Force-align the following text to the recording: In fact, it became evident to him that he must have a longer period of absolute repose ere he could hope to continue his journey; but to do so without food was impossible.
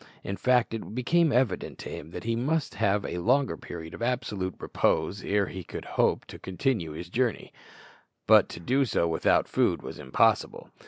In 0.23 0.35
fact, 0.35 0.73
it 0.73 0.95
became 0.95 1.31
evident 1.31 1.77
to 1.77 1.89
him 1.89 2.09
that 2.09 2.23
he 2.23 2.35
must 2.35 2.73
have 2.73 3.05
a 3.05 3.19
longer 3.19 3.55
period 3.55 3.93
of 3.93 4.01
absolute 4.01 4.55
repose 4.57 5.23
ere 5.23 5.45
he 5.45 5.63
could 5.63 5.85
hope 5.85 6.25
to 6.25 6.39
continue 6.39 6.89
his 6.93 7.07
journey; 7.07 7.53
but 8.25 8.49
to 8.49 8.59
do 8.59 8.83
so 8.83 9.07
without 9.07 9.47
food 9.47 9.83
was 9.83 9.99
impossible. 9.99 10.71